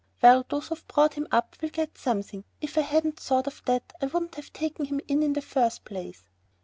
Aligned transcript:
"Well, 0.23 0.43
those 0.49 0.69
who've 0.69 0.87
brought 0.87 1.13
him 1.13 1.27
up 1.31 1.57
will 1.61 1.69
get 1.69 1.95
something. 1.95 2.43
If 2.59 2.75
I 2.75 2.81
hadn't 2.81 3.19
thought 3.19 3.45
of 3.45 3.61
that 3.67 3.93
I 4.01 4.07
wouldn't 4.07 4.33
have 4.33 4.51
taken 4.51 4.85
him 4.85 4.99
in 5.07 5.33
the 5.33 5.43
first 5.43 5.85
place." 5.85 6.23